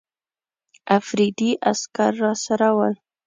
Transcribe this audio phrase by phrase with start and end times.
[0.99, 2.95] افریدي عسکر راسره ول.